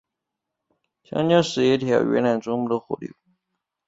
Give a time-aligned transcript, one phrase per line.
[1.03, 3.13] 香江是一条越南中部的河流。